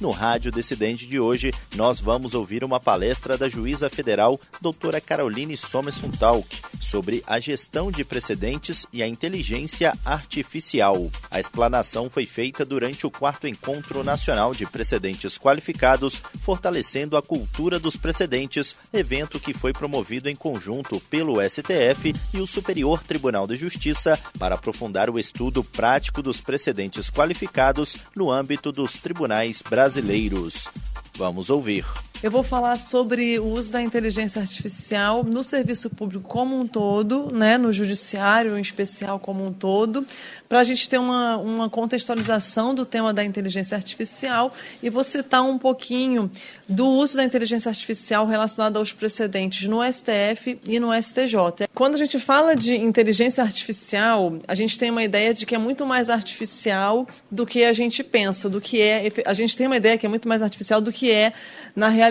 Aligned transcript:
No 0.00 0.10
Rádio 0.10 0.50
Decidente 0.50 1.06
de 1.06 1.20
hoje, 1.20 1.52
nós 1.76 2.00
vamos 2.00 2.34
ouvir 2.34 2.64
uma 2.64 2.80
palestra 2.80 3.38
da 3.38 3.48
juíza 3.48 3.88
federal, 3.88 4.40
doutora 4.60 5.00
Caroline 5.00 5.56
Somerson 5.56 6.10
Talk, 6.10 6.60
sobre 6.80 7.22
a 7.26 7.38
gestão 7.38 7.92
de 7.92 8.04
precedentes 8.04 8.86
e 8.92 9.04
a 9.04 9.06
inteligência 9.06 9.96
artificial. 10.04 11.08
A 11.30 11.38
explanação 11.38 12.10
foi 12.10 12.26
feita 12.26 12.64
durante 12.64 13.06
o 13.06 13.10
quarto 13.10 13.46
Encontro 13.46 14.02
Nacional 14.02 14.52
de 14.52 14.66
Precedentes 14.66 15.38
Qualificados, 15.38 16.20
fortalecendo 16.42 17.16
a 17.16 17.22
cultura 17.22 17.78
dos 17.78 17.96
precedentes, 17.96 18.74
evento 18.92 19.38
que 19.38 19.54
foi 19.54 19.72
promovido 19.72 20.28
em 20.28 20.34
conjunto 20.34 21.00
pelo 21.08 21.36
STF 21.40 22.14
e 22.32 22.40
o 22.40 22.46
Superior 22.46 23.02
Tribunal 23.04 23.46
de 23.46 23.54
Justiça 23.54 24.18
para 24.40 24.56
aprofundar 24.56 25.08
o 25.08 25.20
estudo 25.20 25.62
prático 25.62 26.20
dos 26.20 26.40
precedentes 26.40 27.10
qualificados 27.10 27.96
no 28.16 28.30
âmbito 28.30 28.72
dos 28.72 28.94
tribunais 28.94 29.62
brasileiros 29.62 29.83
brasileiros. 29.84 30.70
Vamos 31.18 31.50
ouvir. 31.50 31.84
Eu 32.22 32.30
vou 32.30 32.42
falar 32.42 32.76
sobre 32.76 33.38
o 33.38 33.50
uso 33.50 33.70
da 33.70 33.82
inteligência 33.82 34.40
artificial 34.40 35.22
no 35.22 35.44
serviço 35.44 35.90
público 35.90 36.26
como 36.26 36.58
um 36.58 36.66
todo, 36.66 37.30
né, 37.30 37.58
no 37.58 37.70
judiciário 37.70 38.56
em 38.56 38.62
especial 38.62 39.18
como 39.18 39.44
um 39.44 39.52
todo, 39.52 40.06
para 40.48 40.60
a 40.60 40.64
gente 40.64 40.88
ter 40.88 40.98
uma, 40.98 41.36
uma 41.36 41.68
contextualização 41.68 42.74
do 42.74 42.86
tema 42.86 43.12
da 43.12 43.22
inteligência 43.22 43.76
artificial 43.76 44.54
e 44.82 44.88
vou 44.88 45.04
citar 45.04 45.42
um 45.42 45.58
pouquinho 45.58 46.30
do 46.66 46.86
uso 46.86 47.16
da 47.16 47.24
inteligência 47.24 47.68
artificial 47.68 48.26
relacionado 48.26 48.78
aos 48.78 48.92
precedentes 48.92 49.68
no 49.68 49.80
STF 49.84 50.58
e 50.66 50.80
no 50.80 50.94
STJ. 50.94 51.68
Quando 51.74 51.96
a 51.96 51.98
gente 51.98 52.18
fala 52.18 52.56
de 52.56 52.74
inteligência 52.74 53.44
artificial, 53.44 54.38
a 54.48 54.54
gente 54.54 54.78
tem 54.78 54.90
uma 54.90 55.04
ideia 55.04 55.34
de 55.34 55.44
que 55.44 55.54
é 55.54 55.58
muito 55.58 55.84
mais 55.84 56.08
artificial 56.08 57.06
do 57.30 57.44
que 57.44 57.64
a 57.64 57.72
gente 57.74 58.02
pensa, 58.02 58.48
do 58.48 58.62
que 58.62 58.80
é. 58.80 59.12
A 59.26 59.34
gente 59.34 59.56
tem 59.56 59.66
uma 59.66 59.76
ideia 59.76 59.98
que 59.98 60.06
é 60.06 60.08
muito 60.08 60.26
mais 60.26 60.40
artificial 60.40 60.80
do 60.80 60.90
que 60.90 61.10
é 61.10 61.34
na 61.76 61.88
realidade. 61.88 62.03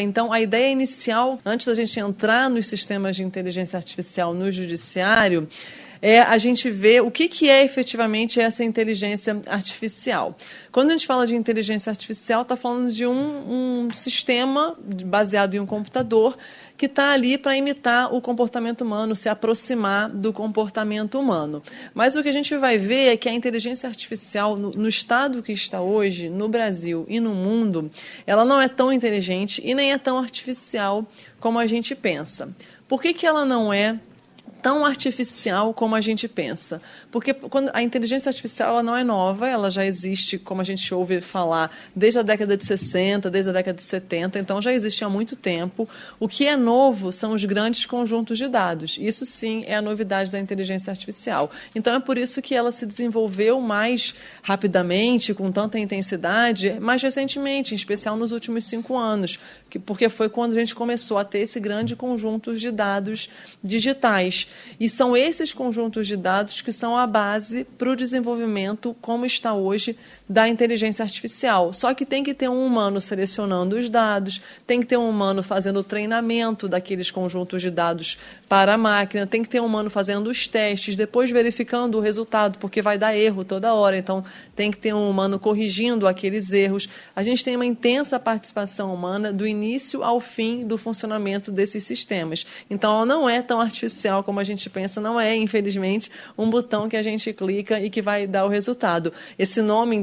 Então, 0.00 0.32
a 0.32 0.40
ideia 0.40 0.70
inicial, 0.70 1.38
antes 1.44 1.66
da 1.66 1.74
gente 1.74 1.98
entrar 1.98 2.50
nos 2.50 2.66
sistemas 2.66 3.16
de 3.16 3.24
inteligência 3.24 3.76
artificial 3.76 4.34
no 4.34 4.50
judiciário, 4.50 5.48
é 6.00 6.20
a 6.20 6.38
gente 6.38 6.70
ver 6.70 7.02
o 7.02 7.10
que, 7.10 7.28
que 7.28 7.48
é 7.48 7.64
efetivamente 7.64 8.40
essa 8.40 8.62
inteligência 8.64 9.40
artificial. 9.46 10.36
Quando 10.70 10.90
a 10.90 10.92
gente 10.92 11.06
fala 11.06 11.26
de 11.26 11.34
inteligência 11.34 11.90
artificial, 11.90 12.42
está 12.42 12.56
falando 12.56 12.92
de 12.92 13.06
um, 13.06 13.84
um 13.86 13.90
sistema 13.90 14.76
baseado 15.04 15.54
em 15.54 15.60
um 15.60 15.66
computador 15.66 16.36
que 16.76 16.86
está 16.86 17.12
ali 17.12 17.38
para 17.38 17.56
imitar 17.56 18.14
o 18.14 18.20
comportamento 18.20 18.82
humano, 18.82 19.16
se 19.16 19.28
aproximar 19.28 20.10
do 20.10 20.32
comportamento 20.32 21.18
humano. 21.18 21.62
Mas 21.94 22.16
o 22.16 22.22
que 22.22 22.28
a 22.28 22.32
gente 22.32 22.54
vai 22.56 22.76
ver 22.76 23.14
é 23.14 23.16
que 23.16 23.28
a 23.28 23.32
inteligência 23.32 23.88
artificial, 23.88 24.56
no, 24.56 24.70
no, 24.72 24.88
estado 24.88 25.42
que 25.42 25.52
está 25.52 25.80
hoje, 25.80 26.28
no 26.28 26.48
Brasil 26.48 27.06
e 27.08 27.18
no 27.18 27.34
mundo, 27.34 27.90
ela 28.26 28.44
não 28.44 28.60
é 28.60 28.68
tão 28.68 28.92
inteligente 28.92 29.62
e 29.64 29.74
nem 29.74 29.92
é 29.92 29.98
tão 29.98 30.18
artificial 30.18 31.06
como 31.40 31.58
a 31.58 31.66
gente 31.66 31.94
pensa. 31.94 32.50
Por 32.86 33.00
que, 33.00 33.14
que 33.14 33.26
ela 33.26 33.44
não 33.44 33.72
é 33.72 33.98
tão 34.66 34.84
artificial 34.84 35.72
como 35.72 35.94
a 35.94 36.00
gente 36.00 36.26
pensa. 36.26 36.82
Porque 37.12 37.32
quando 37.32 37.70
a 37.72 37.84
inteligência 37.84 38.30
artificial 38.30 38.70
ela 38.70 38.82
não 38.82 38.96
é 38.96 39.04
nova, 39.04 39.46
ela 39.46 39.70
já 39.70 39.86
existe, 39.86 40.38
como 40.38 40.60
a 40.60 40.64
gente 40.64 40.92
ouve 40.92 41.20
falar, 41.20 41.70
desde 41.94 42.18
a 42.18 42.22
década 42.22 42.56
de 42.56 42.64
60, 42.64 43.30
desde 43.30 43.50
a 43.50 43.52
década 43.52 43.76
de 43.76 43.84
70, 43.84 44.40
então 44.40 44.60
já 44.60 44.72
existe 44.72 45.04
há 45.04 45.08
muito 45.08 45.36
tempo. 45.36 45.88
O 46.18 46.26
que 46.26 46.48
é 46.48 46.56
novo 46.56 47.12
são 47.12 47.32
os 47.32 47.44
grandes 47.44 47.86
conjuntos 47.86 48.38
de 48.38 48.48
dados. 48.48 48.98
Isso 49.00 49.24
sim 49.24 49.62
é 49.68 49.76
a 49.76 49.80
novidade 49.80 50.32
da 50.32 50.40
inteligência 50.40 50.90
artificial. 50.90 51.48
Então 51.72 51.94
é 51.94 52.00
por 52.00 52.18
isso 52.18 52.42
que 52.42 52.52
ela 52.52 52.72
se 52.72 52.84
desenvolveu 52.84 53.60
mais 53.60 54.16
rapidamente, 54.42 55.32
com 55.32 55.52
tanta 55.52 55.78
intensidade, 55.78 56.74
mais 56.80 57.00
recentemente, 57.00 57.72
em 57.72 57.76
especial 57.76 58.16
nos 58.16 58.32
últimos 58.32 58.64
cinco 58.64 58.96
anos, 58.96 59.38
porque 59.84 60.08
foi 60.08 60.28
quando 60.28 60.56
a 60.56 60.58
gente 60.58 60.74
começou 60.74 61.18
a 61.18 61.24
ter 61.24 61.38
esse 61.38 61.60
grande 61.60 61.94
conjunto 61.94 62.56
de 62.56 62.72
dados 62.72 63.30
digitais. 63.62 64.48
E 64.78 64.88
são 64.88 65.16
esses 65.16 65.52
conjuntos 65.52 66.06
de 66.06 66.16
dados 66.16 66.60
que 66.60 66.72
são 66.72 66.96
a 66.96 67.06
base 67.06 67.64
para 67.78 67.90
o 67.90 67.96
desenvolvimento, 67.96 68.94
como 69.00 69.24
está 69.24 69.54
hoje, 69.54 69.96
da 70.28 70.48
inteligência 70.48 71.02
artificial. 71.02 71.72
Só 71.72 71.94
que 71.94 72.04
tem 72.04 72.24
que 72.24 72.34
ter 72.34 72.48
um 72.48 72.64
humano 72.64 73.00
selecionando 73.00 73.76
os 73.76 73.88
dados, 73.88 74.42
tem 74.66 74.80
que 74.80 74.86
ter 74.86 74.96
um 74.96 75.08
humano 75.08 75.42
fazendo 75.42 75.80
o 75.80 75.84
treinamento 75.84 76.68
daqueles 76.68 77.10
conjuntos 77.10 77.62
de 77.62 77.70
dados 77.70 78.18
para 78.48 78.74
a 78.74 78.78
máquina, 78.78 79.26
tem 79.26 79.42
que 79.42 79.48
ter 79.48 79.60
um 79.60 79.66
humano 79.66 79.90
fazendo 79.90 80.28
os 80.28 80.46
testes, 80.46 80.96
depois 80.96 81.30
verificando 81.30 81.98
o 81.98 82.00
resultado, 82.00 82.58
porque 82.58 82.82
vai 82.82 82.98
dar 82.98 83.16
erro 83.16 83.44
toda 83.44 83.74
hora. 83.74 83.96
Então, 83.96 84.24
tem 84.54 84.70
que 84.70 84.78
ter 84.78 84.94
um 84.94 85.08
humano 85.08 85.38
corrigindo 85.38 86.08
aqueles 86.08 86.50
erros. 86.52 86.88
A 87.14 87.22
gente 87.22 87.44
tem 87.44 87.56
uma 87.56 87.66
intensa 87.66 88.18
participação 88.18 88.92
humana 88.92 89.32
do 89.32 89.46
início 89.46 90.02
ao 90.02 90.20
fim 90.20 90.66
do 90.66 90.78
funcionamento 90.78 91.50
desses 91.52 91.84
sistemas. 91.84 92.46
Então, 92.68 92.94
ela 92.94 93.06
não 93.06 93.28
é 93.28 93.42
tão 93.42 93.60
artificial 93.60 94.24
como 94.24 94.40
a 94.40 94.44
gente 94.44 94.68
pensa, 94.70 95.00
não 95.00 95.20
é, 95.20 95.36
infelizmente, 95.36 96.10
um 96.36 96.48
botão 96.48 96.88
que 96.88 96.96
a 96.96 97.02
gente 97.02 97.32
clica 97.32 97.80
e 97.80 97.90
que 97.90 98.02
vai 98.02 98.26
dar 98.26 98.44
o 98.44 98.48
resultado. 98.48 99.12
Esse 99.38 99.60
nome 99.60 99.94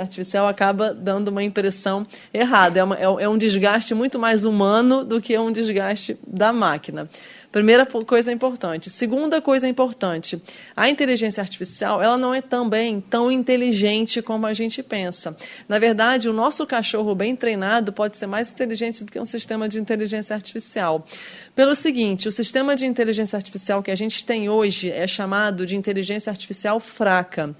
artificial 0.00 0.46
acaba 0.46 0.92
dando 0.92 1.28
uma 1.28 1.42
impressão 1.42 2.06
errada. 2.32 2.80
É, 2.80 2.84
uma, 2.84 2.96
é, 2.96 3.04
é 3.04 3.28
um 3.28 3.38
desgaste 3.38 3.94
muito 3.94 4.18
mais 4.18 4.44
humano 4.44 5.04
do 5.04 5.20
que 5.20 5.38
um 5.38 5.52
desgaste 5.52 6.18
da 6.26 6.52
máquina. 6.52 7.08
Primeira 7.56 7.86
coisa 7.86 8.30
importante. 8.30 8.90
Segunda 8.90 9.40
coisa 9.40 9.66
importante, 9.66 10.38
a 10.76 10.90
inteligência 10.90 11.40
artificial 11.40 12.02
ela 12.02 12.18
não 12.18 12.34
é 12.34 12.42
também 12.42 13.00
tão 13.00 13.32
inteligente 13.32 14.20
como 14.20 14.44
a 14.44 14.52
gente 14.52 14.82
pensa. 14.82 15.34
Na 15.66 15.78
verdade, 15.78 16.28
o 16.28 16.34
nosso 16.34 16.66
cachorro 16.66 17.14
bem 17.14 17.34
treinado 17.34 17.94
pode 17.94 18.18
ser 18.18 18.26
mais 18.26 18.52
inteligente 18.52 19.04
do 19.04 19.10
que 19.10 19.18
um 19.18 19.24
sistema 19.24 19.70
de 19.70 19.80
inteligência 19.80 20.36
artificial. 20.36 21.06
Pelo 21.54 21.74
seguinte, 21.74 22.28
o 22.28 22.32
sistema 22.32 22.76
de 22.76 22.84
inteligência 22.84 23.38
artificial 23.38 23.82
que 23.82 23.90
a 23.90 23.96
gente 23.96 24.22
tem 24.26 24.50
hoje 24.50 24.90
é 24.90 25.06
chamado 25.06 25.64
de 25.64 25.76
inteligência 25.76 26.28
artificial 26.28 26.78
fraca. 26.78 27.56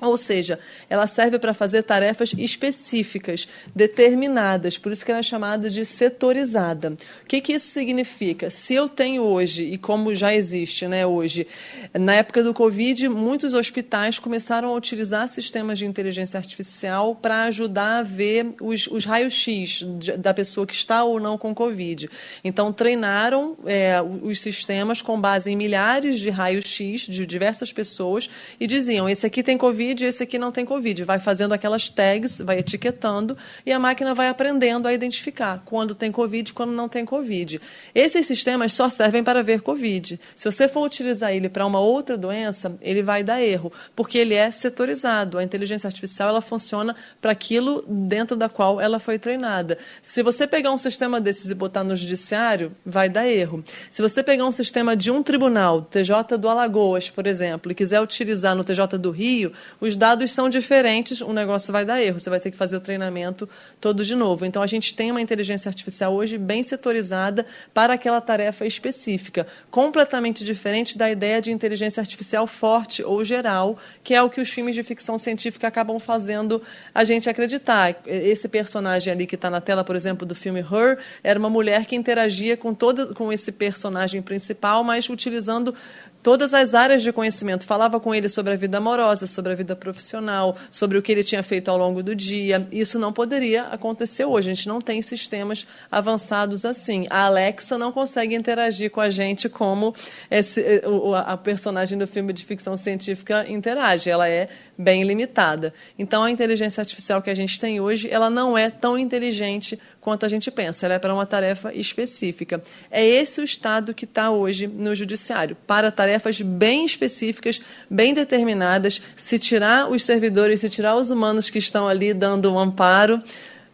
Ou 0.00 0.16
seja, 0.16 0.60
ela 0.88 1.08
serve 1.08 1.40
para 1.40 1.52
fazer 1.52 1.82
tarefas 1.82 2.32
específicas, 2.38 3.48
determinadas, 3.74 4.78
por 4.78 4.92
isso 4.92 5.04
que 5.04 5.10
ela 5.10 5.18
é 5.18 5.24
chamada 5.24 5.68
de 5.68 5.84
setorizada. 5.84 6.96
O 7.24 7.26
que, 7.26 7.40
que 7.40 7.54
isso 7.54 7.66
significa? 7.66 8.48
Se 8.48 8.74
eu 8.74 8.88
tenho 8.88 9.22
hoje, 9.22 9.64
e 9.64 9.76
como 9.76 10.14
já 10.14 10.32
existe 10.32 10.86
né, 10.86 11.04
hoje, 11.04 11.48
na 11.92 12.14
época 12.14 12.44
do 12.44 12.54
Covid, 12.54 13.08
muitos 13.08 13.54
hospitais 13.54 14.20
começaram 14.20 14.68
a 14.68 14.76
utilizar 14.76 15.28
sistemas 15.28 15.78
de 15.78 15.86
inteligência 15.86 16.38
artificial 16.38 17.16
para 17.16 17.42
ajudar 17.44 17.98
a 17.98 18.02
ver 18.04 18.54
os, 18.60 18.86
os 18.86 19.04
raios-x 19.04 19.82
da 20.16 20.32
pessoa 20.32 20.64
que 20.64 20.74
está 20.74 21.02
ou 21.02 21.18
não 21.18 21.36
com 21.36 21.52
Covid. 21.52 22.08
Então, 22.44 22.72
treinaram 22.72 23.56
é, 23.66 24.00
os 24.22 24.40
sistemas 24.40 25.02
com 25.02 25.20
base 25.20 25.50
em 25.50 25.56
milhares 25.56 26.20
de 26.20 26.30
raios-x 26.30 27.00
de 27.00 27.26
diversas 27.26 27.72
pessoas 27.72 28.30
e 28.60 28.66
diziam: 28.66 29.08
esse 29.08 29.26
aqui 29.26 29.42
tem 29.42 29.58
Covid 29.58 29.87
Covid, 29.88 30.04
esse 30.04 30.22
aqui 30.22 30.38
não 30.38 30.52
tem 30.52 30.66
Covid. 30.66 31.02
Vai 31.04 31.18
fazendo 31.18 31.54
aquelas 31.54 31.88
tags, 31.88 32.40
vai 32.40 32.58
etiquetando 32.58 33.36
e 33.64 33.72
a 33.72 33.78
máquina 33.78 34.14
vai 34.14 34.28
aprendendo 34.28 34.86
a 34.86 34.92
identificar 34.92 35.62
quando 35.64 35.94
tem 35.94 36.12
Covid 36.12 36.50
e 36.50 36.52
quando 36.52 36.72
não 36.72 36.88
tem 36.90 37.06
Covid. 37.06 37.58
Esses 37.94 38.26
sistemas 38.26 38.74
só 38.74 38.90
servem 38.90 39.24
para 39.24 39.42
ver 39.42 39.62
Covid. 39.62 40.20
Se 40.36 40.44
você 40.44 40.68
for 40.68 40.84
utilizar 40.84 41.32
ele 41.32 41.48
para 41.48 41.64
uma 41.64 41.80
outra 41.80 42.18
doença, 42.18 42.76
ele 42.82 43.02
vai 43.02 43.22
dar 43.22 43.40
erro, 43.40 43.72
porque 43.96 44.18
ele 44.18 44.34
é 44.34 44.50
setorizado. 44.50 45.38
A 45.38 45.44
inteligência 45.44 45.86
artificial 45.86 46.28
ela 46.28 46.42
funciona 46.42 46.94
para 47.18 47.32
aquilo 47.32 47.82
dentro 47.88 48.36
da 48.36 48.48
qual 48.48 48.78
ela 48.78 48.98
foi 48.98 49.18
treinada. 49.18 49.78
Se 50.02 50.22
você 50.22 50.46
pegar 50.46 50.70
um 50.70 50.78
sistema 50.78 51.18
desses 51.18 51.50
e 51.50 51.54
botar 51.54 51.82
no 51.82 51.96
judiciário, 51.96 52.72
vai 52.84 53.08
dar 53.08 53.26
erro. 53.26 53.64
Se 53.90 54.02
você 54.02 54.22
pegar 54.22 54.44
um 54.44 54.52
sistema 54.52 54.94
de 54.94 55.10
um 55.10 55.22
tribunal, 55.22 55.80
TJ 55.82 56.36
do 56.38 56.48
Alagoas, 56.48 57.08
por 57.08 57.26
exemplo, 57.26 57.72
e 57.72 57.74
quiser 57.74 58.02
utilizar 58.02 58.54
no 58.54 58.64
TJ 58.64 58.98
do 58.98 59.10
Rio, 59.10 59.52
os 59.80 59.96
dados 59.96 60.32
são 60.32 60.48
diferentes, 60.48 61.20
o 61.20 61.32
negócio 61.32 61.72
vai 61.72 61.84
dar 61.84 62.02
erro. 62.02 62.18
Você 62.18 62.28
vai 62.28 62.40
ter 62.40 62.50
que 62.50 62.56
fazer 62.56 62.76
o 62.76 62.80
treinamento 62.80 63.48
todo 63.80 64.04
de 64.04 64.14
novo. 64.14 64.44
Então, 64.44 64.62
a 64.62 64.66
gente 64.66 64.94
tem 64.94 65.10
uma 65.10 65.20
inteligência 65.20 65.68
artificial 65.68 66.14
hoje 66.14 66.36
bem 66.36 66.62
setorizada 66.62 67.46
para 67.72 67.94
aquela 67.94 68.20
tarefa 68.20 68.66
específica, 68.66 69.46
completamente 69.70 70.44
diferente 70.44 70.98
da 70.98 71.10
ideia 71.10 71.40
de 71.40 71.52
inteligência 71.52 72.00
artificial 72.00 72.46
forte 72.46 73.02
ou 73.02 73.24
geral, 73.24 73.78
que 74.02 74.14
é 74.14 74.22
o 74.22 74.28
que 74.28 74.40
os 74.40 74.48
filmes 74.48 74.74
de 74.74 74.82
ficção 74.82 75.16
científica 75.16 75.68
acabam 75.68 75.98
fazendo 76.00 76.62
a 76.94 77.04
gente 77.04 77.30
acreditar. 77.30 77.96
Esse 78.06 78.48
personagem 78.48 79.12
ali 79.12 79.26
que 79.26 79.34
está 79.34 79.48
na 79.48 79.60
tela, 79.60 79.84
por 79.84 79.94
exemplo, 79.94 80.26
do 80.26 80.34
filme 80.34 80.60
Her, 80.60 80.98
era 81.22 81.38
uma 81.38 81.50
mulher 81.50 81.86
que 81.86 81.94
interagia 81.94 82.56
com 82.56 82.74
todo 82.74 83.14
com 83.14 83.32
esse 83.32 83.52
personagem 83.52 84.22
principal, 84.22 84.82
mas 84.82 85.08
utilizando 85.08 85.74
todas 86.22 86.54
as 86.54 86.74
áreas 86.74 87.02
de 87.02 87.12
conhecimento. 87.12 87.64
Falava 87.64 88.00
com 88.00 88.14
ele 88.14 88.28
sobre 88.28 88.52
a 88.52 88.56
vida 88.56 88.78
amorosa, 88.78 89.26
sobre 89.26 89.52
a 89.52 89.54
vida 89.54 89.74
profissional, 89.76 90.56
sobre 90.70 90.98
o 90.98 91.02
que 91.02 91.12
ele 91.12 91.24
tinha 91.24 91.42
feito 91.42 91.70
ao 91.70 91.78
longo 91.78 92.02
do 92.02 92.14
dia. 92.14 92.66
Isso 92.72 92.98
não 92.98 93.12
poderia 93.12 93.64
acontecer 93.64 94.24
hoje. 94.24 94.50
A 94.50 94.54
gente 94.54 94.68
não 94.68 94.80
tem 94.80 95.00
sistemas 95.02 95.66
avançados 95.90 96.64
assim. 96.64 97.06
A 97.10 97.26
Alexa 97.26 97.78
não 97.78 97.92
consegue 97.92 98.34
interagir 98.34 98.90
com 98.90 99.00
a 99.00 99.10
gente 99.10 99.48
como 99.48 99.94
esse, 100.30 100.82
a 101.24 101.36
personagem 101.36 101.98
do 101.98 102.06
filme 102.06 102.32
de 102.32 102.44
ficção 102.44 102.76
científica 102.76 103.46
interage. 103.48 104.10
Ela 104.10 104.28
é 104.28 104.48
bem 104.78 105.02
limitada. 105.02 105.74
Então, 105.98 106.22
a 106.22 106.30
inteligência 106.30 106.80
artificial 106.80 107.20
que 107.20 107.28
a 107.28 107.34
gente 107.34 107.60
tem 107.60 107.80
hoje, 107.80 108.08
ela 108.08 108.30
não 108.30 108.56
é 108.56 108.70
tão 108.70 108.96
inteligente 108.96 109.76
quanto 110.00 110.24
a 110.24 110.28
gente 110.28 110.52
pensa. 110.52 110.86
Ela 110.86 110.94
é 110.94 110.98
para 111.00 111.12
uma 111.12 111.26
tarefa 111.26 111.74
específica. 111.74 112.62
É 112.88 113.04
esse 113.04 113.40
o 113.40 113.44
estado 113.44 113.92
que 113.92 114.04
está 114.04 114.30
hoje 114.30 114.68
no 114.68 114.94
judiciário, 114.94 115.56
para 115.66 115.90
tarefas 115.90 116.40
bem 116.40 116.84
específicas, 116.84 117.60
bem 117.90 118.14
determinadas. 118.14 119.02
Se 119.16 119.36
tirar 119.38 119.90
os 119.90 120.04
servidores, 120.04 120.60
se 120.60 120.68
tirar 120.68 120.94
os 120.94 121.10
humanos 121.10 121.50
que 121.50 121.58
estão 121.58 121.88
ali 121.88 122.14
dando 122.14 122.52
um 122.52 122.58
amparo, 122.58 123.20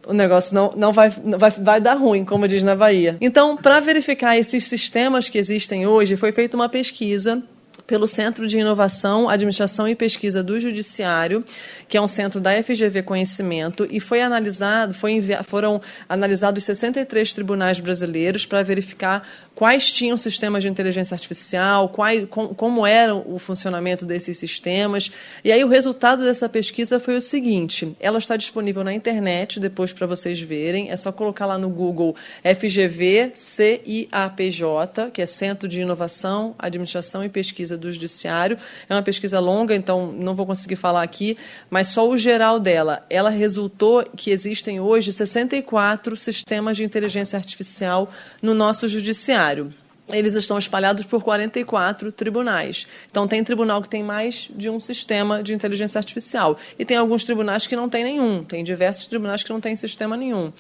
o 0.06 0.12
negócio 0.12 0.54
não, 0.54 0.72
não 0.74 0.92
vai, 0.92 1.10
vai, 1.10 1.50
vai 1.50 1.80
dar 1.80 1.94
ruim, 1.94 2.24
como 2.24 2.48
diz 2.48 2.62
na 2.62 2.74
Bahia. 2.74 3.16
Então, 3.20 3.56
para 3.56 3.80
verificar 3.80 4.36
esses 4.38 4.64
sistemas 4.64 5.28
que 5.28 5.38
existem 5.38 5.86
hoje, 5.86 6.16
foi 6.16 6.32
feita 6.32 6.56
uma 6.56 6.68
pesquisa 6.68 7.42
pelo 7.86 8.06
Centro 8.06 8.46
de 8.46 8.58
Inovação, 8.58 9.28
Administração 9.28 9.86
e 9.86 9.94
Pesquisa 9.94 10.42
do 10.42 10.58
Judiciário, 10.58 11.44
que 11.88 11.96
é 11.96 12.00
um 12.00 12.08
centro 12.08 12.40
da 12.40 12.50
FGV 12.62 13.02
Conhecimento, 13.02 13.86
e 13.90 14.00
foi 14.00 14.22
analisado, 14.22 14.94
foi 14.94 15.20
foram 15.44 15.80
analisados 16.08 16.64
63 16.64 17.32
tribunais 17.32 17.80
brasileiros 17.80 18.46
para 18.46 18.62
verificar 18.62 19.26
quais 19.54 19.92
tinham 19.92 20.16
sistemas 20.16 20.62
de 20.62 20.68
inteligência 20.68 21.14
artificial, 21.14 21.88
qual, 21.88 22.08
com, 22.28 22.48
como 22.48 22.86
era 22.86 23.14
o 23.14 23.38
funcionamento 23.38 24.04
desses 24.04 24.36
sistemas. 24.38 25.10
E 25.44 25.52
aí 25.52 25.62
o 25.64 25.68
resultado 25.68 26.22
dessa 26.22 26.48
pesquisa 26.48 26.98
foi 26.98 27.16
o 27.16 27.20
seguinte: 27.20 27.94
ela 28.00 28.18
está 28.18 28.36
disponível 28.36 28.82
na 28.82 28.92
internet 28.92 29.60
depois 29.60 29.92
para 29.92 30.06
vocês 30.06 30.40
verem. 30.40 30.90
É 30.90 30.96
só 30.96 31.12
colocar 31.12 31.46
lá 31.46 31.58
no 31.58 31.68
Google 31.68 32.16
FGV 32.42 33.32
CIAPJ, 33.34 35.10
que 35.12 35.22
é 35.22 35.26
Centro 35.26 35.68
de 35.68 35.80
Inovação, 35.80 36.54
Administração 36.58 37.24
e 37.24 37.28
Pesquisa 37.28 37.73
do 37.76 37.92
Judiciário. 37.92 38.58
É 38.88 38.94
uma 38.94 39.02
pesquisa 39.02 39.40
longa, 39.40 39.74
então 39.74 40.12
não 40.12 40.34
vou 40.34 40.46
conseguir 40.46 40.76
falar 40.76 41.02
aqui, 41.02 41.36
mas 41.70 41.88
só 41.88 42.08
o 42.08 42.16
geral 42.16 42.58
dela. 42.60 43.04
Ela 43.08 43.30
resultou 43.30 44.04
que 44.16 44.30
existem 44.30 44.80
hoje 44.80 45.12
64 45.12 46.16
sistemas 46.16 46.76
de 46.76 46.84
inteligência 46.84 47.36
artificial 47.36 48.10
no 48.42 48.54
nosso 48.54 48.88
judiciário 48.88 49.72
eles 50.12 50.34
estão 50.34 50.58
espalhados 50.58 51.06
por 51.06 51.22
44 51.22 52.12
tribunais. 52.12 52.86
Então, 53.10 53.26
tem 53.26 53.42
tribunal 53.42 53.82
que 53.82 53.88
tem 53.88 54.02
mais 54.02 54.50
de 54.54 54.68
um 54.68 54.78
sistema 54.78 55.42
de 55.42 55.54
inteligência 55.54 55.98
artificial. 55.98 56.58
E 56.78 56.84
tem 56.84 56.96
alguns 56.96 57.24
tribunais 57.24 57.66
que 57.66 57.74
não 57.74 57.88
tem 57.88 58.04
nenhum. 58.04 58.44
Tem 58.44 58.62
diversos 58.62 59.06
tribunais 59.06 59.42
que 59.42 59.50
não 59.50 59.60
têm 59.60 59.74
sistema 59.74 60.16
nenhum. 60.16 60.48
O 60.48 60.52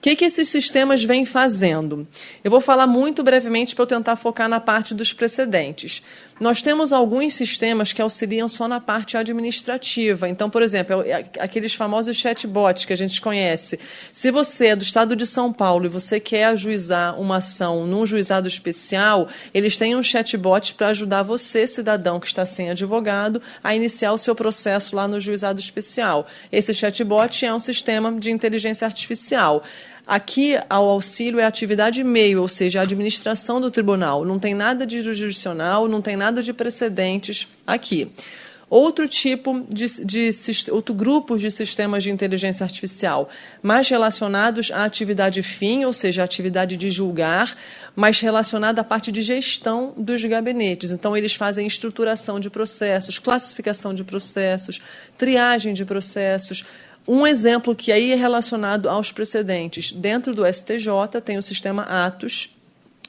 que, 0.00 0.14
que 0.14 0.24
esses 0.24 0.48
sistemas 0.48 1.02
vêm 1.02 1.24
fazendo? 1.26 2.06
Eu 2.44 2.50
vou 2.50 2.60
falar 2.60 2.86
muito 2.86 3.22
brevemente 3.22 3.74
para 3.74 3.82
eu 3.82 3.86
tentar 3.86 4.14
focar 4.14 4.48
na 4.48 4.60
parte 4.60 4.94
dos 4.94 5.12
precedentes. 5.12 6.02
Nós 6.38 6.60
temos 6.60 6.92
alguns 6.92 7.32
sistemas 7.32 7.94
que 7.94 8.02
auxiliam 8.02 8.46
só 8.46 8.68
na 8.68 8.78
parte 8.78 9.16
administrativa. 9.16 10.28
Então, 10.28 10.50
por 10.50 10.60
exemplo, 10.60 11.00
é 11.02 11.24
aqueles 11.40 11.74
famosos 11.74 12.14
chatbots 12.14 12.84
que 12.84 12.92
a 12.92 12.96
gente 12.96 13.22
conhece. 13.22 13.80
Se 14.12 14.30
você 14.30 14.66
é 14.66 14.76
do 14.76 14.82
estado 14.82 15.16
de 15.16 15.26
São 15.26 15.50
Paulo 15.50 15.86
e 15.86 15.88
você 15.88 16.20
quer 16.20 16.44
ajuizar 16.44 17.18
uma 17.18 17.38
ação 17.38 17.86
num 17.86 18.04
juizado 18.04 18.46
especial, 18.46 19.28
eles 19.54 19.78
têm 19.78 19.96
um 19.96 20.02
chatbot 20.02 20.74
para 20.74 20.88
ajudar 20.88 21.22
você, 21.22 21.66
cidadão 21.66 22.20
que 22.20 22.26
está 22.26 22.44
sem 22.44 22.68
advogado, 22.68 23.40
a 23.64 23.74
iniciar 23.74 24.12
o 24.12 24.18
seu 24.18 24.34
processo 24.34 24.94
lá 24.94 25.08
no 25.08 25.18
juizado 25.18 25.58
especial. 25.58 26.26
Esse 26.52 26.74
chatbot 26.74 27.46
é 27.46 27.54
um 27.54 27.60
sistema 27.60 28.12
de 28.12 28.30
inteligência 28.30 28.84
artificial. 28.84 29.64
Aqui, 30.06 30.56
ao 30.70 30.88
auxílio 30.88 31.40
é 31.40 31.44
atividade 31.44 32.04
meio, 32.04 32.40
ou 32.40 32.48
seja, 32.48 32.78
a 32.78 32.82
administração 32.82 33.60
do 33.60 33.72
tribunal. 33.72 34.24
Não 34.24 34.38
tem 34.38 34.54
nada 34.54 34.86
de 34.86 35.00
jurisdicional, 35.00 35.88
não 35.88 36.00
tem 36.00 36.14
nada 36.14 36.42
de 36.42 36.52
precedentes 36.52 37.48
aqui. 37.66 38.12
Outro 38.68 39.08
tipo 39.08 39.64
de, 39.68 39.86
de, 40.04 40.30
outro 40.72 40.92
grupo 40.92 41.38
de 41.38 41.50
sistemas 41.52 42.02
de 42.02 42.10
inteligência 42.10 42.64
artificial, 42.64 43.28
mais 43.62 43.88
relacionados 43.88 44.72
à 44.72 44.84
atividade 44.84 45.40
fim, 45.40 45.84
ou 45.84 45.92
seja, 45.92 46.22
à 46.22 46.24
atividade 46.24 46.76
de 46.76 46.90
julgar, 46.90 47.56
mas 47.94 48.18
relacionada 48.18 48.80
à 48.80 48.84
parte 48.84 49.12
de 49.12 49.22
gestão 49.22 49.94
dos 49.96 50.24
gabinetes. 50.24 50.90
Então, 50.90 51.16
eles 51.16 51.36
fazem 51.36 51.64
estruturação 51.64 52.40
de 52.40 52.50
processos, 52.50 53.20
classificação 53.20 53.94
de 53.94 54.02
processos, 54.02 54.80
triagem 55.16 55.72
de 55.72 55.84
processos, 55.84 56.64
um 57.06 57.26
exemplo 57.26 57.74
que 57.74 57.92
aí 57.92 58.12
é 58.12 58.16
relacionado 58.16 58.88
aos 58.88 59.12
precedentes. 59.12 59.92
Dentro 59.92 60.34
do 60.34 60.46
STJ 60.46 61.20
tem 61.24 61.38
o 61.38 61.42
sistema 61.42 61.82
Atos, 61.82 62.55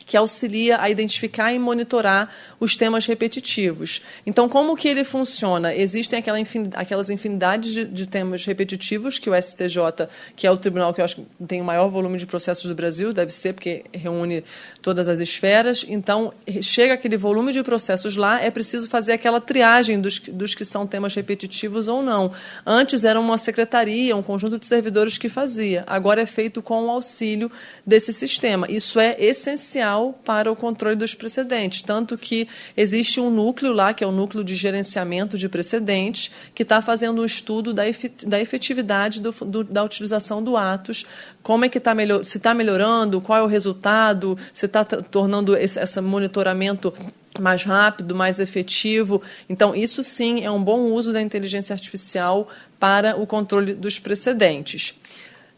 que 0.07 0.15
auxilia 0.15 0.81
a 0.81 0.89
identificar 0.89 1.53
e 1.53 1.59
monitorar 1.59 2.33
os 2.61 2.77
temas 2.77 3.05
repetitivos. 3.05 4.01
Então, 4.25 4.47
como 4.47 4.75
que 4.75 4.87
ele 4.87 5.03
funciona? 5.03 5.75
Existem 5.75 6.17
aquela 6.17 6.37
aquelas 6.75 7.09
infinidades 7.09 7.73
de, 7.73 7.83
de, 7.83 8.07
temas 8.07 8.45
repetitivos 8.45 9.19
que 9.19 9.29
o 9.29 9.35
STJ, 9.35 10.07
que 10.33 10.47
é 10.47 10.51
o 10.51 10.55
tribunal 10.55 10.93
que 10.93 11.01
eu 11.01 11.05
acho 11.05 11.17
que 11.17 11.25
tem 11.45 11.59
o 11.61 11.65
maior 11.65 11.89
volume 11.89 12.17
de 12.17 12.25
processos 12.25 12.65
do 12.65 12.73
Brasil, 12.73 13.11
deve 13.11 13.31
ser, 13.31 13.53
porque 13.53 13.83
reúne 13.91 14.45
todas 14.81 15.09
as 15.09 15.19
esferas. 15.19 15.85
Então, 15.89 16.31
chega 16.61 16.93
aquele 16.93 17.17
volume 17.17 17.51
de 17.51 17.61
processos 17.61 18.15
lá, 18.15 18.41
é 18.41 18.49
preciso 18.49 18.87
fazer 18.87 19.11
aquela 19.11 19.41
triagem 19.41 19.99
dos, 19.99 20.19
dos 20.19 20.55
que 20.55 20.63
são 20.63 20.87
temas 20.87 21.13
repetitivos 21.13 21.89
ou 21.89 22.01
não. 22.01 22.31
Antes 22.65 23.03
era 23.03 23.19
uma 23.19 23.37
secretaria, 23.37 24.15
um 24.15 24.23
conjunto 24.23 24.57
de 24.57 24.65
servidores 24.65 25.17
que 25.17 25.27
fazia. 25.27 25.83
Agora 25.85 26.21
é 26.21 26.25
feito 26.25 26.61
com 26.61 26.85
o 26.85 26.89
auxílio 26.89 27.51
desse 27.85 28.13
sistema. 28.13 28.67
Isso 28.69 29.01
é 29.01 29.17
essencial 29.19 29.96
para 30.23 30.51
o 30.51 30.55
controle 30.55 30.95
dos 30.95 31.13
precedentes. 31.13 31.81
Tanto 31.81 32.17
que 32.17 32.47
existe 32.75 33.19
um 33.19 33.29
núcleo 33.29 33.73
lá, 33.73 33.93
que 33.93 34.03
é 34.03 34.07
o 34.07 34.11
núcleo 34.11 34.43
de 34.43 34.55
gerenciamento 34.55 35.37
de 35.37 35.49
precedentes, 35.49 36.31
que 36.53 36.63
está 36.63 36.81
fazendo 36.81 37.21
um 37.21 37.25
estudo 37.25 37.73
da 37.73 38.39
efetividade 38.39 39.21
do, 39.21 39.31
do, 39.31 39.63
da 39.63 39.83
utilização 39.83 40.43
do 40.43 40.55
atos, 40.55 41.05
como 41.43 41.65
é 41.65 41.69
que 41.69 41.77
está 41.77 41.93
melhor, 41.95 42.23
se 42.23 42.37
está 42.37 42.53
melhorando, 42.53 43.21
qual 43.21 43.39
é 43.39 43.43
o 43.43 43.47
resultado, 43.47 44.37
se 44.53 44.65
está 44.65 44.83
tornando 44.83 45.55
esse, 45.55 45.79
esse 45.79 46.01
monitoramento 46.01 46.93
mais 47.39 47.63
rápido, 47.63 48.15
mais 48.15 48.39
efetivo. 48.39 49.21
Então, 49.49 49.75
isso 49.75 50.03
sim 50.03 50.43
é 50.43 50.51
um 50.51 50.63
bom 50.63 50.91
uso 50.91 51.13
da 51.13 51.21
inteligência 51.21 51.73
artificial 51.73 52.47
para 52.79 53.15
o 53.15 53.25
controle 53.25 53.73
dos 53.73 53.99
precedentes. 53.99 54.93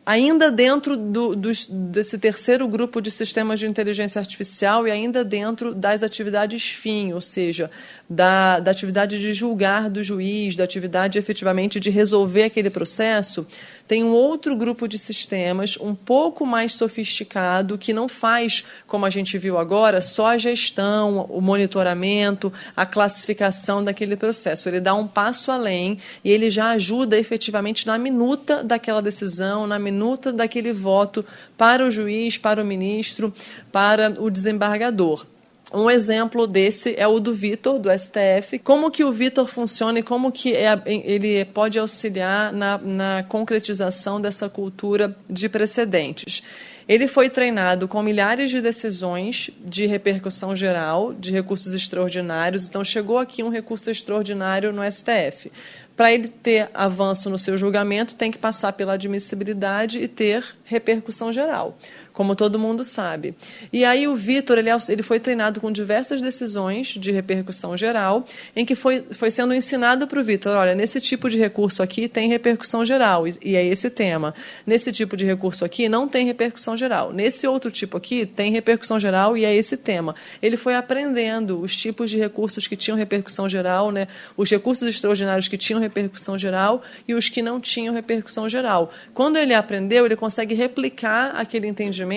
Ainda 0.10 0.50
dentro 0.50 0.98
do, 0.98 1.36
desse 1.36 2.18
terceiro 2.18 2.68
grupo 2.68 3.00
de 3.00 3.12
sistemas 3.12 3.60
de 3.60 3.68
inteligência 3.68 4.18
artificial 4.18 4.88
e 4.88 4.92
ainda 4.92 5.24
dentro 5.24 5.72
das 5.72 6.02
atividades 6.02 6.72
fim, 6.72 7.14
ou 7.14 7.22
seja, 7.22 7.70
da, 8.10 8.60
da 8.60 8.72
atividade 8.72 9.20
de 9.20 9.32
julgar 9.34 9.88
do 9.88 10.02
juiz, 10.02 10.56
da 10.56 10.64
atividade 10.64 11.20
efetivamente 11.20 11.80
de 11.80 11.92
resolver 11.92 12.42
aquele 12.42 12.72
processo, 12.72 13.46
tem 13.90 14.04
um 14.04 14.12
outro 14.12 14.56
grupo 14.56 14.88
de 14.88 15.00
sistemas 15.00 15.76
um 15.82 15.96
pouco 15.96 16.46
mais 16.46 16.74
sofisticado 16.74 17.76
que 17.76 17.92
não 17.92 18.08
faz, 18.08 18.64
como 18.86 19.04
a 19.04 19.10
gente 19.10 19.36
viu 19.40 19.58
agora, 19.58 20.00
só 20.00 20.28
a 20.28 20.38
gestão, 20.38 21.26
o 21.28 21.42
monitoramento, 21.42 22.54
a 22.76 22.86
classificação 22.86 23.84
daquele 23.84 24.16
processo. 24.16 24.70
Ele 24.70 24.80
dá 24.80 24.94
um 24.94 25.08
passo 25.08 25.52
além 25.52 25.98
e 26.24 26.30
ele 26.30 26.52
já 26.52 26.70
ajuda 26.70 27.18
efetivamente 27.18 27.88
na 27.88 27.98
minuta 27.98 28.64
daquela 28.64 29.02
decisão, 29.02 29.66
na 29.66 29.80
minuta 29.80 30.32
daquele 30.32 30.72
voto 30.72 31.26
para 31.58 31.84
o 31.84 31.90
juiz, 31.90 32.38
para 32.38 32.62
o 32.62 32.66
ministro, 32.66 33.34
para 33.72 34.14
o 34.22 34.30
desembargador. 34.30 35.26
Um 35.72 35.90
exemplo 35.90 36.48
desse 36.48 36.96
é 36.98 37.08
o 37.08 37.20
do 37.20 37.32
Vitor, 37.32 37.78
do 37.78 37.90
STF. 37.92 38.58
Como 38.60 38.90
que 38.90 39.04
o 39.04 39.12
Vitor 39.12 39.46
funciona 39.46 40.00
e 40.00 40.04
como 40.04 40.32
que 40.32 40.56
é, 40.56 40.82
ele 40.86 41.46
pode 41.46 41.78
auxiliar 41.78 42.52
na, 42.52 42.78
na 42.80 43.24
concretização 43.30 44.20
dessa 44.20 44.50
cultura 44.50 45.16
de 45.30 45.48
precedentes. 45.48 46.42
Ele 46.88 47.08
foi 47.08 47.30
treinado 47.30 47.88
com 47.88 48.02
milhares 48.02 48.50
de 48.50 48.62
decisões 48.62 49.52
de 49.64 49.86
repercussão 49.86 50.56
geral, 50.56 51.14
de 51.14 51.32
recursos 51.32 51.72
extraordinários. 51.72 52.68
Então, 52.68 52.84
chegou 52.84 53.20
aqui 53.20 53.44
um 53.44 53.50
recurso 53.50 53.92
extraordinário 53.92 54.74
no 54.74 54.82
STF. 54.92 55.52
Para 55.96 56.12
ele 56.12 56.30
ter 56.30 56.68
avanço 56.74 57.30
no 57.30 57.38
seu 57.38 57.60
julgamento, 57.60 58.16
tem 58.16 58.32
que 58.32 58.40
passar 58.40 58.74
pela 58.74 58.94
admissibilidade 58.94 60.00
e 60.00 60.08
ter 60.08 60.44
repercussão 60.64 61.32
geral. 61.32 61.78
Como 62.20 62.36
todo 62.36 62.60
mundo 62.60 62.84
sabe. 62.84 63.34
E 63.72 63.86
aí 63.86 64.06
o 64.06 64.14
Vitor, 64.14 64.58
ele, 64.58 64.70
ele 64.90 65.02
foi 65.02 65.22
treinado 65.22 65.62
com 65.62 65.72
diversas 65.72 66.20
decisões 66.20 66.88
de 66.90 67.14
repercussão 67.14 67.78
geral, 67.78 68.26
em 68.54 68.66
que 68.66 68.76
foi, 68.76 69.06
foi 69.12 69.32
sendo 69.32 69.54
ensinado 69.54 70.06
para 70.06 70.20
o 70.20 70.24
Vitor, 70.24 70.52
olha, 70.58 70.76
nesse 70.76 71.00
tipo 71.00 71.30
de 71.30 71.38
recurso 71.38 71.82
aqui 71.82 72.10
tem 72.10 72.28
repercussão 72.28 72.84
geral, 72.84 73.26
e, 73.26 73.38
e 73.42 73.56
é 73.56 73.66
esse 73.66 73.90
tema. 73.90 74.36
Nesse 74.68 74.92
tipo 74.92 75.16
de 75.16 75.26
recurso 75.26 75.64
aqui 75.64 75.88
não 75.88 76.10
tem 76.10 76.26
repercussão 76.26 76.76
geral. 76.76 77.14
Nesse 77.14 77.48
outro 77.48 77.72
tipo 77.72 77.96
aqui 77.96 78.26
tem 78.26 78.52
repercussão 78.52 79.00
geral 79.00 79.38
e 79.38 79.46
é 79.46 79.56
esse 79.56 79.78
tema. 79.78 80.14
Ele 80.42 80.58
foi 80.58 80.76
aprendendo 80.76 81.62
os 81.62 81.74
tipos 81.74 82.10
de 82.10 82.18
recursos 82.18 82.68
que 82.68 82.76
tinham 82.76 82.98
repercussão 82.98 83.48
geral, 83.48 83.92
né, 83.92 84.10
os 84.36 84.50
recursos 84.52 84.86
extraordinários 84.90 85.48
que 85.48 85.58
tinham 85.58 85.80
repercussão 85.80 86.38
geral 86.38 86.84
e 87.08 87.14
os 87.14 87.30
que 87.30 87.42
não 87.42 87.62
tinham 87.62 87.96
repercussão 87.96 88.50
geral. 88.50 88.92
Quando 89.14 89.38
ele 89.38 89.54
aprendeu, 89.54 90.06
ele 90.06 90.18
consegue 90.18 90.54
replicar 90.54 91.32
aquele 91.38 91.66
entendimento 91.66 92.09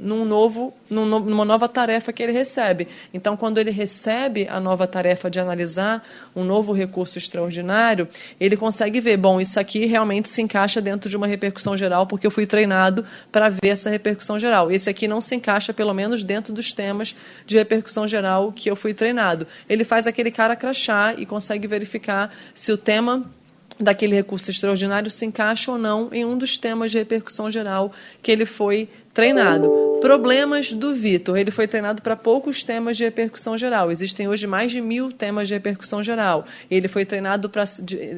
num 0.00 0.24
novo, 0.24 0.72
numa 0.88 1.44
nova 1.44 1.68
tarefa 1.68 2.12
que 2.12 2.22
ele 2.22 2.32
recebe. 2.32 2.88
Então, 3.12 3.36
quando 3.36 3.58
ele 3.58 3.70
recebe 3.70 4.48
a 4.48 4.58
nova 4.58 4.86
tarefa 4.86 5.30
de 5.30 5.40
analisar 5.40 6.04
um 6.34 6.44
novo 6.44 6.72
recurso 6.72 7.18
extraordinário, 7.18 8.08
ele 8.40 8.56
consegue 8.56 9.00
ver, 9.00 9.16
bom, 9.16 9.40
isso 9.40 9.58
aqui 9.58 9.86
realmente 9.86 10.28
se 10.28 10.40
encaixa 10.42 10.80
dentro 10.80 11.10
de 11.10 11.16
uma 11.16 11.26
repercussão 11.26 11.76
geral, 11.76 12.06
porque 12.06 12.26
eu 12.26 12.30
fui 12.30 12.46
treinado 12.46 13.04
para 13.30 13.48
ver 13.48 13.68
essa 13.68 13.90
repercussão 13.90 14.38
geral. 14.38 14.70
Esse 14.70 14.88
aqui 14.88 15.08
não 15.08 15.20
se 15.20 15.34
encaixa, 15.34 15.72
pelo 15.72 15.92
menos, 15.92 16.22
dentro 16.22 16.52
dos 16.52 16.72
temas 16.72 17.14
de 17.46 17.56
repercussão 17.56 18.06
geral 18.06 18.52
que 18.52 18.70
eu 18.70 18.76
fui 18.76 18.94
treinado. 18.94 19.46
Ele 19.68 19.84
faz 19.84 20.06
aquele 20.06 20.30
cara 20.30 20.56
crachar 20.56 21.14
e 21.18 21.26
consegue 21.26 21.66
verificar 21.66 22.30
se 22.54 22.72
o 22.72 22.76
tema 22.76 23.24
daquele 23.78 24.14
recurso 24.14 24.50
extraordinário 24.50 25.10
se 25.10 25.26
encaixa 25.26 25.72
ou 25.72 25.78
não 25.78 26.08
em 26.12 26.24
um 26.24 26.36
dos 26.38 26.56
temas 26.56 26.90
de 26.90 26.98
repercussão 26.98 27.50
geral 27.50 27.92
que 28.22 28.30
ele 28.30 28.46
foi 28.46 28.88
treinado. 29.14 29.70
Problemas 30.00 30.72
do 30.72 30.94
Vitor. 30.94 31.38
Ele 31.38 31.50
foi 31.50 31.66
treinado 31.66 32.02
para 32.02 32.14
poucos 32.14 32.62
temas 32.62 32.96
de 32.96 33.04
repercussão 33.04 33.56
geral. 33.56 33.90
Existem 33.90 34.28
hoje 34.28 34.46
mais 34.46 34.70
de 34.70 34.80
mil 34.80 35.10
temas 35.10 35.48
de 35.48 35.54
repercussão 35.54 36.02
geral. 36.02 36.44
Ele 36.70 36.88
foi 36.88 37.06
treinado 37.06 37.48
para 37.48 37.64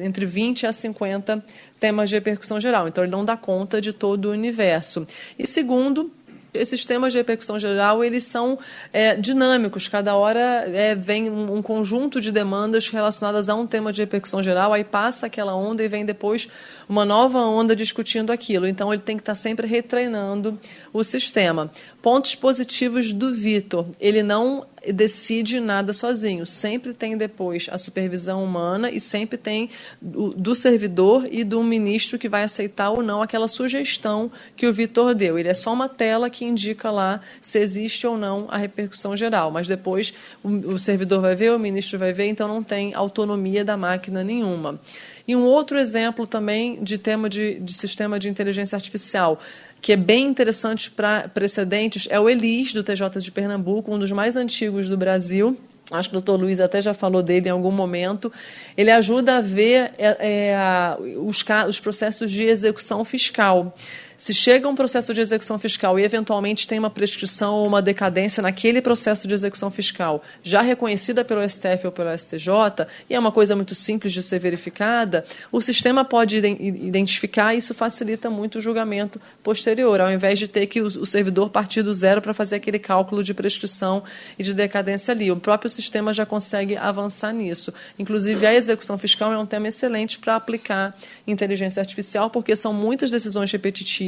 entre 0.03 0.25
20 0.25 0.65
a 0.65 0.73
50 0.73 1.41
temas 1.79 2.09
de 2.09 2.15
repercussão 2.15 2.59
geral. 2.59 2.87
Então, 2.87 3.03
ele 3.03 3.11
não 3.11 3.23
dá 3.23 3.37
conta 3.37 3.79
de 3.79 3.93
todo 3.93 4.25
o 4.25 4.31
universo. 4.31 5.07
E 5.39 5.47
segundo, 5.47 6.11
esses 6.57 6.85
temas 6.85 7.13
de 7.13 7.19
repercussão 7.19 7.57
geral 7.57 8.03
eles 8.03 8.23
são 8.23 8.59
é, 8.91 9.15
dinâmicos. 9.15 9.87
Cada 9.87 10.15
hora 10.15 10.39
é, 10.39 10.95
vem 10.95 11.29
um, 11.29 11.55
um, 11.55 11.61
conjunto 11.61 12.19
de 12.19 12.31
demandas 12.31 12.89
relacionadas 12.89 13.49
a 13.49 13.55
um 13.55 13.65
tema 13.65 13.93
de 13.93 14.01
repercussão 14.01 14.41
geral, 14.41 14.73
aí 14.73 14.83
passa 14.83 15.27
aquela 15.27 15.55
onda 15.55 15.83
e 15.83 15.87
vem 15.87 16.05
depois 16.05 16.47
uma 16.87 17.05
nova 17.05 17.39
onda 17.39 17.75
discutindo 17.75 18.31
aquilo. 18.31 18.67
Então 18.67 18.93
ele 18.93 19.01
tem 19.01 19.15
que 19.17 19.21
estar 19.21 19.35
sempre 19.35 19.67
retreinando 19.67 20.59
o 20.93 21.03
sistema. 21.03 21.71
Pontos 22.01 22.35
positivos 22.35 23.11
do 23.11 23.33
Vitor: 23.33 23.85
ele 23.99 24.23
não 24.23 24.65
decide 24.91 25.59
nada 25.59 25.93
sozinho. 25.93 26.45
Sempre 26.45 26.93
tem 26.93 27.17
depois 27.17 27.67
a 27.71 27.77
supervisão 27.77 28.43
humana 28.43 28.89
e 28.89 28.99
sempre 28.99 29.37
tem 29.37 29.69
do, 30.01 30.33
do 30.33 30.55
servidor 30.55 31.27
e 31.29 31.43
do 31.43 31.63
ministro 31.63 32.17
que 32.17 32.29
vai 32.29 32.43
aceitar 32.43 32.89
ou 32.91 33.03
não 33.03 33.21
aquela 33.21 33.47
sugestão 33.47 34.31
que 34.55 34.67
o 34.67 34.73
Vitor 34.73 35.13
deu. 35.13 35.37
Ele 35.37 35.49
é 35.49 35.53
só 35.53 35.73
uma 35.73 35.89
tela 35.89 36.29
que 36.29 36.45
indica 36.45 36.89
lá 36.91 37.21
se 37.41 37.59
existe 37.59 38.05
ou 38.07 38.17
não 38.17 38.47
a 38.49 38.57
repercussão 38.57 39.15
geral, 39.15 39.51
mas 39.51 39.67
depois 39.67 40.13
o, 40.43 40.49
o 40.49 40.79
servidor 40.79 41.21
vai 41.21 41.35
ver, 41.35 41.51
o 41.51 41.59
ministro 41.59 41.99
vai 41.99 42.13
ver, 42.13 42.27
então 42.27 42.47
não 42.47 42.63
tem 42.63 42.93
autonomia 42.93 43.63
da 43.63 43.77
máquina 43.77 44.23
nenhuma. 44.23 44.79
E 45.27 45.35
um 45.35 45.43
outro 45.43 45.77
exemplo 45.77 46.25
também 46.25 46.81
de 46.81 46.97
tema 46.97 47.29
de, 47.29 47.59
de 47.59 47.73
sistema 47.73 48.17
de 48.17 48.29
inteligência 48.29 48.77
artificial 48.77 49.39
que 49.81 49.93
é 49.93 49.97
bem 49.97 50.27
interessante 50.27 50.89
para 50.91 51.27
precedentes, 51.29 52.07
é 52.09 52.19
o 52.19 52.29
ELIS, 52.29 52.73
do 52.73 52.83
TJ 52.83 53.21
de 53.21 53.31
Pernambuco, 53.31 53.93
um 53.93 53.99
dos 53.99 54.11
mais 54.11 54.35
antigos 54.35 54.87
do 54.87 54.97
Brasil. 54.97 55.57
Acho 55.89 56.09
que 56.09 56.17
o 56.17 56.19
doutor 56.19 56.37
Luiz 56.37 56.59
até 56.59 56.81
já 56.81 56.93
falou 56.93 57.23
dele 57.23 57.47
em 57.47 57.51
algum 57.51 57.71
momento. 57.71 58.31
Ele 58.75 58.91
ajuda 58.91 59.37
a 59.37 59.41
ver 59.41 59.93
é, 59.97 60.17
é, 60.19 60.97
os, 61.17 61.45
os 61.69 61.79
processos 61.79 62.29
de 62.29 62.43
execução 62.43 63.05
fiscal. 63.05 63.73
Se 64.17 64.33
chega 64.33 64.67
um 64.67 64.75
processo 64.75 65.13
de 65.13 65.21
execução 65.21 65.59
fiscal 65.59 65.99
e 65.99 66.03
eventualmente 66.03 66.67
tem 66.67 66.79
uma 66.79 66.89
prescrição 66.89 67.53
ou 67.53 67.67
uma 67.67 67.83
decadência 67.83 68.41
naquele 68.41 68.81
processo 68.81 69.27
de 69.27 69.35
execução 69.35 69.69
fiscal, 69.69 70.23
já 70.41 70.63
reconhecida 70.63 71.23
pelo 71.23 71.47
STF 71.47 71.85
ou 71.85 71.91
pelo 71.91 72.17
STJ, 72.17 72.87
e 73.07 73.13
é 73.13 73.19
uma 73.19 73.31
coisa 73.31 73.55
muito 73.55 73.75
simples 73.75 74.11
de 74.13 74.23
ser 74.23 74.39
verificada, 74.39 75.23
o 75.51 75.61
sistema 75.61 76.03
pode 76.03 76.37
identificar 76.37 77.53
e 77.53 77.59
isso 77.59 77.75
facilita 77.75 78.27
muito 78.27 78.57
o 78.57 78.61
julgamento 78.61 79.21
posterior, 79.43 80.01
ao 80.01 80.11
invés 80.11 80.39
de 80.39 80.47
ter 80.47 80.65
que 80.65 80.81
o 80.81 81.05
servidor 81.05 81.51
partir 81.51 81.83
do 81.83 81.93
zero 81.93 82.19
para 82.19 82.33
fazer 82.33 82.55
aquele 82.55 82.79
cálculo 82.79 83.23
de 83.23 83.35
prescrição 83.35 84.03
e 84.39 84.41
de 84.41 84.55
decadência 84.55 85.11
ali. 85.11 85.31
O 85.31 85.37
próprio 85.37 85.69
sistema 85.69 86.11
já 86.11 86.25
consegue 86.25 86.75
avançar 86.75 87.31
nisso. 87.31 87.71
Inclusive, 87.99 88.47
a 88.47 88.53
execução 88.55 88.97
fiscal 88.97 89.31
é 89.31 89.37
um 89.37 89.45
tema 89.45 89.67
excelente 89.67 90.17
para 90.17 90.35
aplicar 90.35 90.97
inteligência 91.27 91.79
artificial, 91.79 92.31
porque 92.31 92.55
são 92.55 92.73
muitas 92.73 93.11
decisões 93.11 93.51
repetitivas 93.51 94.06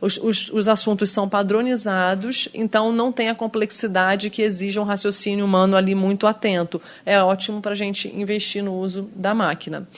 os, 0.00 0.18
os, 0.18 0.50
os 0.50 0.68
assuntos 0.68 1.10
são 1.10 1.28
padronizados, 1.28 2.48
então 2.54 2.92
não 2.92 3.10
tem 3.10 3.28
a 3.28 3.34
complexidade 3.34 4.30
que 4.30 4.42
exige 4.42 4.78
um 4.78 4.84
raciocínio 4.84 5.44
humano 5.44 5.76
ali 5.76 5.94
muito 5.94 6.26
atento. 6.26 6.80
É 7.04 7.20
ótimo 7.22 7.60
para 7.60 7.72
a 7.72 7.76
gente 7.76 8.08
investir 8.08 8.62
no 8.62 8.74
uso 8.74 9.08
da 9.14 9.34
máquina. 9.34 9.88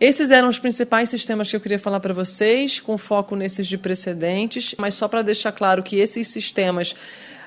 Esses 0.00 0.30
eram 0.30 0.48
os 0.48 0.60
principais 0.60 1.08
sistemas 1.08 1.50
que 1.50 1.56
eu 1.56 1.60
queria 1.60 1.78
falar 1.78 1.98
para 1.98 2.14
vocês, 2.14 2.78
com 2.78 2.96
foco 2.96 3.34
nesses 3.34 3.66
de 3.66 3.76
precedentes, 3.76 4.74
mas 4.78 4.94
só 4.94 5.08
para 5.08 5.22
deixar 5.22 5.50
claro 5.50 5.82
que 5.82 5.96
esses 5.96 6.28
sistemas 6.28 6.94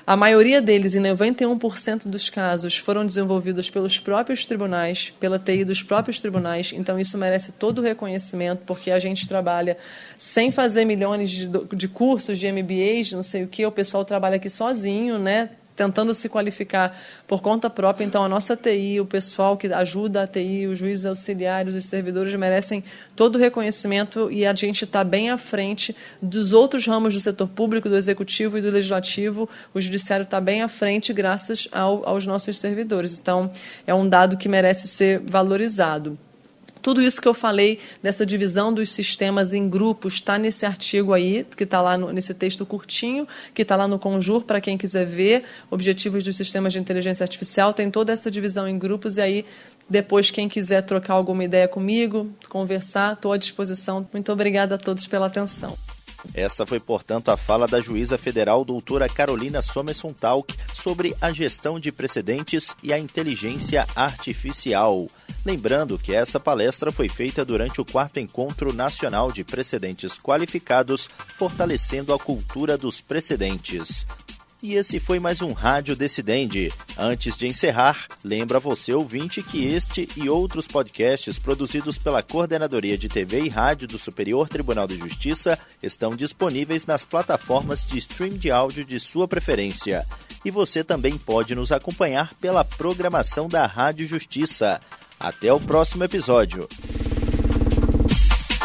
a 0.06 0.16
maioria 0.16 0.60
deles, 0.60 0.94
em 0.94 1.00
91% 1.00 2.08
dos 2.08 2.28
casos, 2.28 2.76
foram 2.76 3.06
desenvolvidos 3.06 3.70
pelos 3.70 3.98
próprios 3.98 4.44
tribunais, 4.44 5.12
pela 5.20 5.38
TI 5.38 5.64
dos 5.64 5.82
próprios 5.82 6.20
tribunais, 6.20 6.72
então 6.74 6.98
isso 6.98 7.16
merece 7.16 7.52
todo 7.52 7.78
o 7.78 7.82
reconhecimento, 7.82 8.62
porque 8.66 8.90
a 8.90 8.98
gente 8.98 9.28
trabalha 9.28 9.76
sem 10.18 10.50
fazer 10.50 10.84
milhões 10.84 11.30
de, 11.30 11.48
de 11.48 11.88
cursos, 11.88 12.38
de 12.38 12.50
MBAs, 12.50 13.12
não 13.12 13.22
sei 13.22 13.44
o 13.44 13.48
que, 13.48 13.64
o 13.64 13.70
pessoal 13.70 14.04
trabalha 14.04 14.36
aqui 14.36 14.50
sozinho, 14.50 15.18
né? 15.18 15.50
Tentando 15.74 16.12
se 16.14 16.28
qualificar 16.28 17.00
por 17.26 17.42
conta 17.42 17.70
própria. 17.70 18.04
Então, 18.04 18.22
a 18.22 18.28
nossa 18.28 18.56
TI, 18.56 19.00
o 19.00 19.06
pessoal 19.06 19.56
que 19.56 19.72
ajuda 19.72 20.22
a 20.22 20.26
TI, 20.26 20.66
os 20.66 20.78
juízes 20.78 21.06
auxiliares, 21.06 21.74
os 21.74 21.86
servidores 21.86 22.34
merecem 22.34 22.84
todo 23.16 23.36
o 23.36 23.38
reconhecimento 23.38 24.30
e 24.30 24.44
a 24.46 24.54
gente 24.54 24.84
está 24.84 25.02
bem 25.04 25.30
à 25.30 25.38
frente 25.38 25.94
dos 26.20 26.52
outros 26.52 26.86
ramos 26.86 27.14
do 27.14 27.20
setor 27.20 27.48
público, 27.48 27.88
do 27.88 27.96
executivo 27.96 28.58
e 28.58 28.60
do 28.60 28.70
legislativo. 28.70 29.48
O 29.74 29.80
judiciário 29.80 30.24
está 30.24 30.40
bem 30.40 30.62
à 30.62 30.68
frente 30.68 31.12
graças 31.12 31.68
ao, 31.72 32.08
aos 32.08 32.26
nossos 32.26 32.58
servidores. 32.58 33.18
Então, 33.18 33.50
é 33.86 33.94
um 33.94 34.08
dado 34.08 34.36
que 34.36 34.48
merece 34.48 34.88
ser 34.88 35.20
valorizado. 35.20 36.18
Tudo 36.82 37.00
isso 37.00 37.22
que 37.22 37.28
eu 37.28 37.34
falei 37.34 37.78
dessa 38.02 38.26
divisão 38.26 38.74
dos 38.74 38.90
sistemas 38.90 39.52
em 39.52 39.68
grupos 39.68 40.14
está 40.14 40.36
nesse 40.36 40.66
artigo 40.66 41.12
aí, 41.12 41.46
que 41.56 41.64
está 41.64 41.80
lá 41.80 41.96
no, 41.96 42.12
nesse 42.12 42.34
texto 42.34 42.66
curtinho, 42.66 43.26
que 43.54 43.62
está 43.62 43.76
lá 43.76 43.86
no 43.86 43.98
Conjur, 43.98 44.42
para 44.42 44.60
quem 44.60 44.76
quiser 44.76 45.06
ver. 45.06 45.44
Objetivos 45.70 46.24
dos 46.24 46.36
sistemas 46.36 46.72
de 46.72 46.80
inteligência 46.80 47.22
artificial, 47.22 47.72
tem 47.72 47.90
toda 47.90 48.12
essa 48.12 48.30
divisão 48.30 48.68
em 48.68 48.78
grupos, 48.78 49.16
e 49.16 49.20
aí 49.20 49.46
depois, 49.88 50.30
quem 50.30 50.48
quiser 50.48 50.82
trocar 50.82 51.14
alguma 51.14 51.44
ideia 51.44 51.68
comigo, 51.68 52.30
conversar, 52.48 53.12
estou 53.12 53.32
à 53.32 53.36
disposição. 53.36 54.08
Muito 54.12 54.32
obrigada 54.32 54.76
a 54.76 54.78
todos 54.78 55.06
pela 55.06 55.26
atenção. 55.26 55.76
Essa 56.34 56.64
foi, 56.64 56.78
portanto, 56.78 57.30
a 57.30 57.36
fala 57.36 57.66
da 57.66 57.80
juíza 57.80 58.16
federal 58.16 58.64
doutora 58.64 59.08
Carolina 59.08 59.60
Somerson 59.60 60.12
Talk 60.12 60.54
sobre 60.72 61.14
a 61.20 61.32
gestão 61.32 61.78
de 61.80 61.90
precedentes 61.90 62.74
e 62.82 62.92
a 62.92 62.98
inteligência 62.98 63.86
artificial. 63.94 65.06
Lembrando 65.44 65.98
que 65.98 66.14
essa 66.14 66.38
palestra 66.38 66.92
foi 66.92 67.08
feita 67.08 67.44
durante 67.44 67.80
o 67.80 67.84
quarto 67.84 68.20
Encontro 68.20 68.72
Nacional 68.72 69.32
de 69.32 69.42
Precedentes 69.42 70.16
Qualificados, 70.18 71.08
fortalecendo 71.36 72.14
a 72.14 72.18
cultura 72.18 72.78
dos 72.78 73.00
precedentes. 73.00 74.06
E 74.62 74.74
esse 74.74 75.00
foi 75.00 75.18
mais 75.18 75.42
um 75.42 75.52
Rádio 75.52 75.96
Decidente. 75.96 76.72
Antes 76.96 77.36
de 77.36 77.48
encerrar, 77.48 78.06
lembra 78.22 78.60
você 78.60 78.94
ouvinte 78.94 79.42
que 79.42 79.66
este 79.66 80.08
e 80.16 80.28
outros 80.28 80.68
podcasts 80.68 81.36
produzidos 81.36 81.98
pela 81.98 82.22
Coordenadoria 82.22 82.96
de 82.96 83.08
TV 83.08 83.40
e 83.40 83.48
Rádio 83.48 83.88
do 83.88 83.98
Superior 83.98 84.48
Tribunal 84.48 84.86
de 84.86 84.96
Justiça 84.96 85.58
estão 85.82 86.14
disponíveis 86.14 86.86
nas 86.86 87.04
plataformas 87.04 87.84
de 87.84 87.98
stream 87.98 88.38
de 88.38 88.52
áudio 88.52 88.84
de 88.84 89.00
sua 89.00 89.26
preferência. 89.26 90.06
E 90.44 90.50
você 90.52 90.84
também 90.84 91.18
pode 91.18 91.56
nos 91.56 91.72
acompanhar 91.72 92.32
pela 92.34 92.64
programação 92.64 93.48
da 93.48 93.66
Rádio 93.66 94.06
Justiça. 94.06 94.80
Até 95.22 95.52
o 95.52 95.60
próximo 95.60 96.02
episódio. 96.02 96.68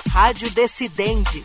Rádio 0.10 0.50
Decidente 0.50 1.44